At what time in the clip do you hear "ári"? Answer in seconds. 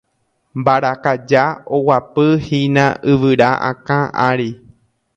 4.27-4.51